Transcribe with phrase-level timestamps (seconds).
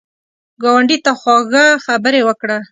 [0.63, 2.57] ګاونډي ته خواږه خبرې وکړه